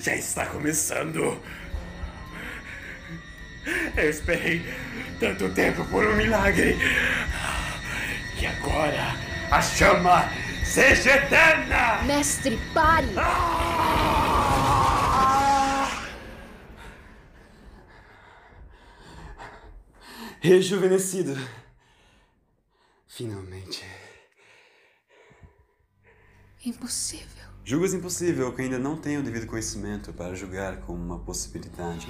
[0.00, 1.40] Já está começando.
[3.96, 4.66] Eu esperei
[5.20, 6.76] tanto tempo por um milagre.
[8.36, 9.14] Que agora
[9.48, 12.02] a chama seja eterna.
[12.02, 13.08] Mestre, pare!
[20.40, 21.36] Rejuvenescido.
[23.06, 23.84] Finalmente.
[26.64, 27.26] Impossível.
[27.64, 32.08] Julgas impossível que ainda não tenho o devido conhecimento para julgar como uma possibilidade.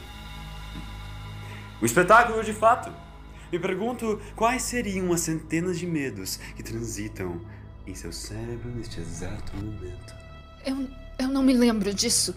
[1.81, 2.93] O espetáculo de fato.
[3.51, 7.41] Me pergunto quais seriam as centenas de medos que transitam
[7.89, 10.14] em seu cérebro neste exato momento.
[10.64, 12.36] Eu, eu não me lembro disso.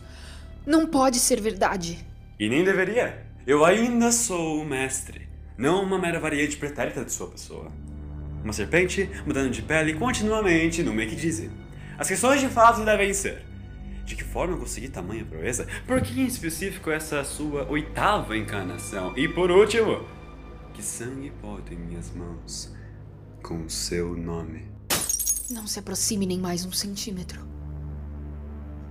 [0.65, 2.05] Não pode ser verdade.
[2.39, 3.25] E nem deveria.
[3.45, 5.27] Eu ainda sou o mestre,
[5.57, 7.71] não uma mera variante pretérita de sua pessoa.
[8.43, 11.51] Uma serpente mudando de pele continuamente no make dizem.
[11.97, 13.43] As questões de fato devem ser:
[14.05, 15.67] de que forma eu consegui tamanha proeza?
[15.85, 19.13] Por que em específico essa sua oitava encarnação?
[19.17, 20.07] E por último,
[20.73, 22.73] que sangue porta em minhas mãos
[23.43, 24.70] com o seu nome?
[25.51, 27.45] Não se aproxime nem mais um centímetro.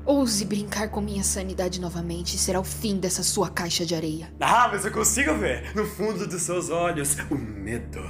[0.04, 4.30] Ouse brincar com minha sanidade novamente e será o fim dessa sua caixa de areia.
[4.40, 8.00] Ah, mas eu consigo ver no fundo dos seus olhos o medo.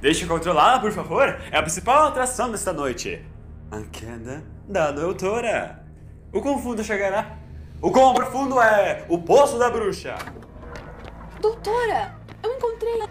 [0.00, 1.40] Deixe eu controlar, por favor.
[1.52, 3.24] É a principal atração desta noite.
[3.70, 5.84] A queda da doutora.
[6.32, 7.38] O quão fundo chegará?
[7.80, 10.16] O quão profundo é o poço da bruxa?
[11.40, 13.02] Doutora, eu encontrei.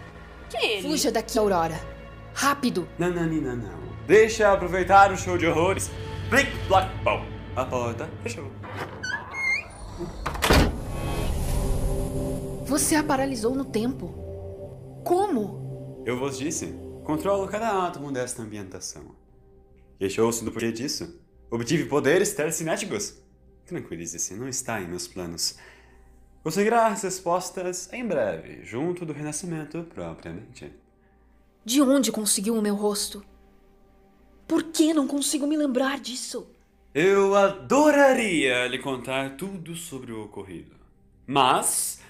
[0.48, 0.88] Que ele?
[0.88, 1.80] Fuja daqui, Aurora.
[2.34, 2.88] Rápido!
[2.98, 3.79] Não, não, não, não.
[4.10, 5.88] Deixa eu aproveitar o show de horrores.
[6.28, 7.24] Plic, plac, pau.
[7.54, 8.50] A porta fechou.
[12.66, 14.08] Você a paralisou no tempo.
[15.04, 16.02] Como?
[16.04, 19.14] Eu vos disse, controlo cada átomo desta ambientação.
[19.96, 21.16] Queixou-se do porquê disso?
[21.48, 23.16] Obtive poderes telecinéticos?
[23.64, 25.56] Tranquilize-se, não está em meus planos.
[26.42, 30.74] Conseguirá as respostas em breve, junto do renascimento propriamente.
[31.64, 33.29] De onde conseguiu o meu rosto?
[34.50, 36.50] Por que não consigo me lembrar disso?
[36.92, 40.74] Eu adoraria lhe contar tudo sobre o ocorrido.
[41.24, 42.00] Mas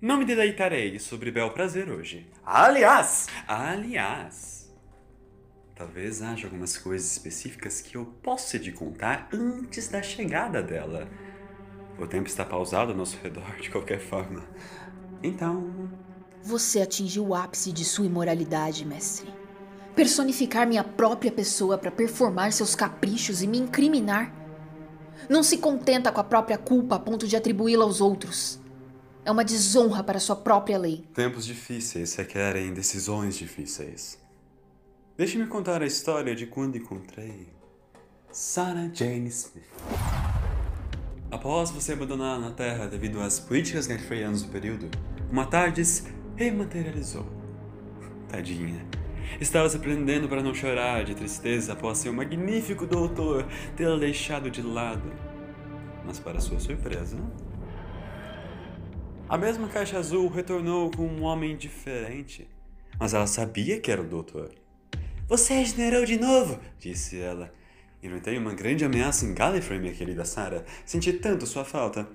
[0.00, 2.28] não me deleitarei sobre bel prazer hoje.
[2.44, 4.74] Aliás, aliás,
[5.76, 11.08] talvez haja algumas coisas específicas que eu possa te contar antes da chegada dela.
[11.96, 14.44] O tempo está pausado ao nosso redor de qualquer forma.
[15.22, 15.88] Então,
[16.42, 19.43] Você atingiu o ápice de sua imoralidade, mestre.
[19.94, 24.34] Personificar minha própria pessoa para performar seus caprichos e me incriminar.
[25.28, 28.58] Não se contenta com a própria culpa a ponto de atribuí-la aos outros.
[29.24, 31.04] É uma desonra para sua própria lei.
[31.14, 34.18] tempos difíceis requerem decisões difíceis.
[35.16, 37.48] Deixe-me contar a história de quando encontrei
[38.32, 39.64] Sarah Jane Smith.
[41.30, 44.90] Após você abandonar na Terra devido às políticas ganfreianas do período,
[45.30, 46.02] uma tarde se
[46.36, 47.26] rematerializou.
[48.28, 49.03] Tadinha.
[49.40, 53.46] Estava se prendendo para não chorar de tristeza após seu magnífico doutor
[53.76, 55.12] tê-la deixado de lado.
[56.04, 57.16] Mas para sua surpresa,
[59.28, 62.48] a mesma caixa azul retornou com um homem diferente.
[62.98, 64.50] Mas ela sabia que era o doutor.
[65.26, 67.52] Você regenerou de novo, disse ela.
[68.02, 70.62] Enfrentei uma grande ameaça em Gallifrey, minha querida Sarah.
[70.84, 72.06] Senti tanto sua falta.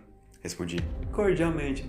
[0.42, 0.78] Respondi
[1.12, 1.84] cordialmente.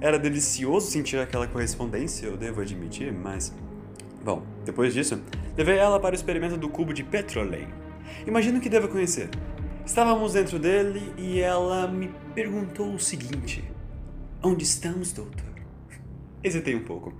[0.00, 3.54] Era delicioso sentir aquela correspondência, eu devo admitir, mas.
[4.24, 5.20] Bom, depois disso,
[5.56, 7.68] levei ela para o experimento do cubo de Petrolane.
[8.26, 9.28] Imagino que deva conhecer.
[9.84, 13.64] Estávamos dentro dele e ela me perguntou o seguinte:
[14.42, 15.54] Onde estamos, doutor?
[16.42, 17.14] Hesitei um pouco.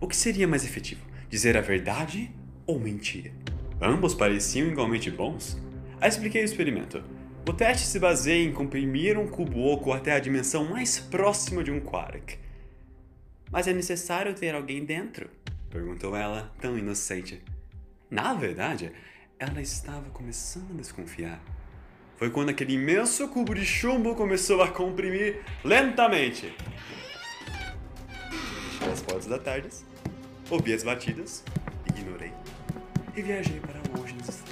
[0.00, 1.00] O que seria mais efetivo?
[1.28, 2.30] Dizer a verdade
[2.66, 3.32] ou mentir?
[3.80, 5.60] Ambos pareciam igualmente bons.
[6.00, 7.02] Aí expliquei o experimento.
[7.48, 11.70] O teste se baseia em comprimir um cubo oco até a dimensão mais próxima de
[11.70, 12.38] um quark.
[13.50, 15.30] Mas é necessário ter alguém dentro?
[15.70, 17.42] Perguntou ela, tão inocente.
[18.10, 18.92] Na verdade,
[19.38, 21.42] ela estava começando a desconfiar.
[22.18, 26.54] foi quando aquele imenso cubo de chumbo começou a comprimir lentamente.
[28.72, 29.68] Fechei as portas da tarde,
[30.50, 31.42] ouvi as batidas,
[31.96, 32.32] ignorei
[33.16, 34.47] e viajei para longe estrelas.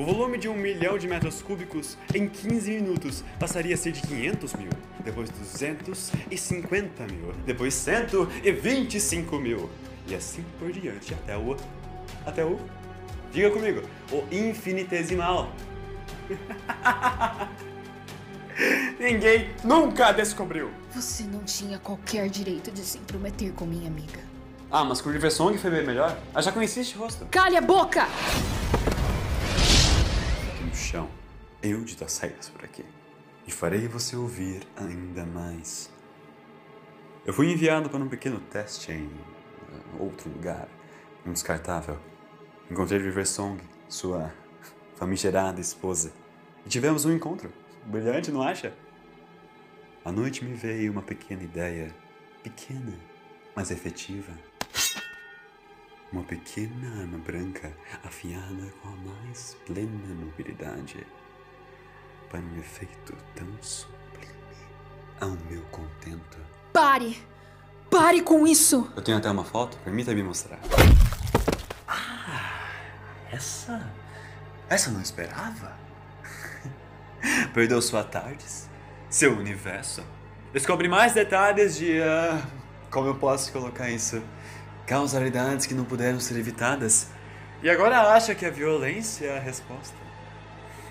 [0.00, 4.00] O volume de um milhão de metros cúbicos em 15 minutos passaria a ser de
[4.00, 4.70] 500 mil,
[5.04, 9.68] depois 250 mil, depois 125 mil,
[10.08, 11.54] e assim por diante até o.
[12.24, 12.58] até o.
[13.30, 15.52] diga comigo, o infinitesimal.
[18.98, 20.70] Ninguém nunca descobriu.
[20.92, 24.20] Você não tinha qualquer direito de se intrometer com minha amiga.
[24.70, 26.18] Ah, mas com o River Song foi bem melhor.
[26.34, 27.26] Ah, já conheci este rosto.
[27.26, 28.08] Calhe a boca!
[30.90, 31.08] Chão,
[31.62, 32.84] eu dito as saídas por aqui.
[33.46, 35.88] E farei você ouvir ainda mais.
[37.24, 40.66] Eu fui enviado para um pequeno teste em eh, outro lugar,
[41.24, 41.96] um descartável.
[42.68, 44.34] Encontrei River Song, sua
[44.98, 46.12] famigerada esposa.
[46.66, 47.52] E tivemos um encontro.
[47.86, 48.74] Brilhante, não acha?
[50.04, 51.94] À noite me veio uma pequena ideia.
[52.42, 52.98] Pequena,
[53.54, 54.32] mas efetiva.
[56.12, 61.06] Uma pequena arma branca afiada com a mais plena mobilidade.
[62.28, 64.34] Para um efeito tão sublime
[65.20, 66.38] ao meu contento.
[66.72, 67.16] Pare!
[67.88, 68.90] Pare com isso!
[68.96, 70.58] Eu tenho até uma foto, permita-me mostrar.
[71.86, 72.72] Ah,
[73.30, 73.88] essa.
[74.68, 75.76] Essa não esperava.
[77.54, 78.68] Perdeu sua tardes,
[79.08, 80.02] seu universo.
[80.52, 82.02] Descobre mais detalhes de.
[82.02, 82.44] ah,
[82.90, 84.20] como eu posso colocar isso?
[84.90, 87.06] Causalidades que não puderam ser evitadas.
[87.62, 89.94] E agora acha que a violência é a resposta?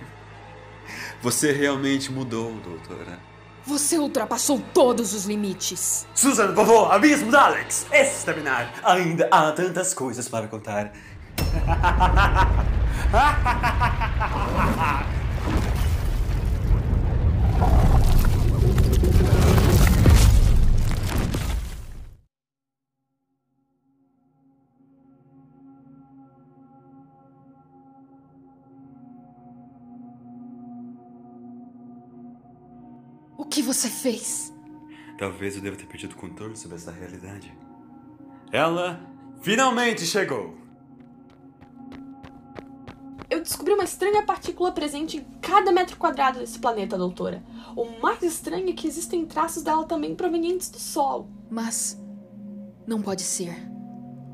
[1.21, 3.19] Você realmente mudou, doutora.
[3.65, 6.07] Você ultrapassou todos os limites.
[6.15, 7.87] Susan, favor, abismos, Alex!
[7.91, 8.71] Exterminar!
[8.85, 10.93] Ainda há tantas coisas para contar.
[33.73, 34.51] você fez?
[35.17, 37.55] Talvez eu deva ter perdido o controle sobre essa realidade.
[38.51, 38.99] Ela
[39.41, 40.57] finalmente chegou!
[43.29, 47.43] Eu descobri uma estranha partícula presente em cada metro quadrado desse planeta, doutora.
[47.75, 51.29] O mais estranho é que existem traços dela também provenientes do Sol.
[51.47, 52.01] Mas.
[52.87, 53.55] Não pode ser.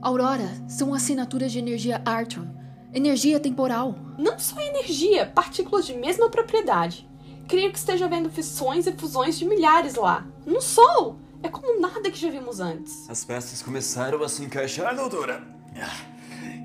[0.02, 2.48] Aurora são assinaturas de energia Arton.
[2.94, 3.96] Energia temporal.
[4.18, 7.06] Não só energia, partículas de mesma propriedade.
[7.48, 10.26] Creio que esteja havendo fissões e fusões de milhares lá.
[10.46, 11.18] No Sol!
[11.44, 13.08] É como nada que já vimos antes.
[13.10, 15.46] As peças começaram a se encaixar, doutora.
[15.76, 16.16] Ah,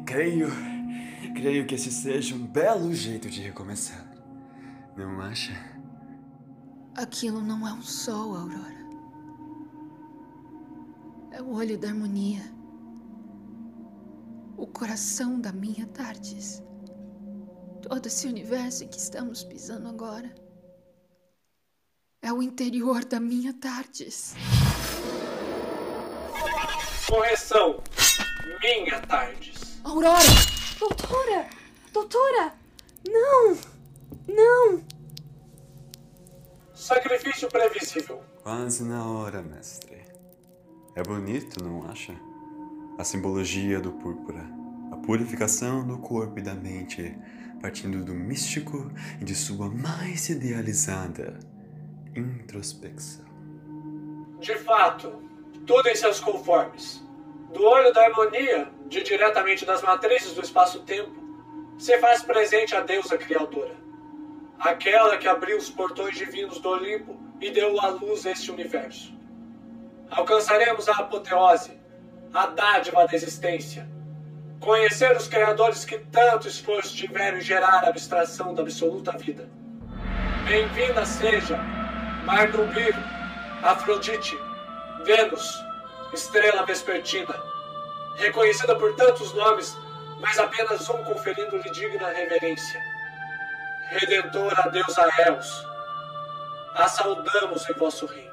[0.07, 0.49] Creio.
[1.35, 4.05] Creio que esse seja um belo jeito de recomeçar.
[4.97, 5.53] Não acha?
[6.97, 8.81] Aquilo não é um sol, Aurora.
[11.31, 12.43] É o olho da harmonia.
[14.57, 16.62] O coração da minha Tardes.
[17.83, 20.35] Todo esse universo em que estamos pisando agora.
[22.22, 24.34] É o interior da minha Tardes.
[27.08, 27.82] Correção.
[28.62, 29.80] Minha Tardes.
[29.82, 30.28] Aurora!
[30.78, 31.48] Doutora!
[31.90, 32.52] Doutora!
[33.08, 33.56] Não!
[34.28, 34.84] Não!
[36.74, 38.22] Sacrifício previsível.
[38.42, 40.04] Quase na hora, mestre.
[40.94, 42.14] É bonito, não acha?
[42.98, 44.46] A simbologia do púrpura.
[44.92, 47.16] A purificação do corpo e da mente,
[47.62, 51.49] partindo do místico e de sua mais idealizada
[52.14, 53.24] introspecção.
[54.40, 55.22] De fato,
[55.66, 57.02] tudo em seus conformes.
[57.52, 61.20] Do olho da harmonia, de diretamente das matrizes do espaço-tempo,
[61.78, 63.74] se faz presente a deusa criadora.
[64.58, 69.14] Aquela que abriu os portões divinos do Olimpo e deu à luz este universo.
[70.11, 71.78] Alcançaremos a apoteose,
[72.34, 73.88] a dádiva da existência.
[74.61, 79.48] Conhecer os criadores que tanto esforço tiveram em gerar a abstração da absoluta vida.
[80.46, 81.58] Bem-vinda seja
[82.24, 82.94] Mardubir,
[83.62, 84.38] Afrodite,
[85.04, 85.64] Vênus,
[86.12, 87.34] estrela vespertina,
[88.16, 89.76] reconhecida por tantos nomes,
[90.20, 92.80] mas apenas um conferindo-lhe digna reverência.
[93.88, 95.66] Redentora deusa Eos,
[96.74, 98.30] a saudamos em vosso reino.